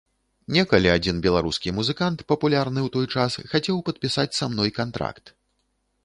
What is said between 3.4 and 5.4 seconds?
хацеў падпісаць са мной кантракт.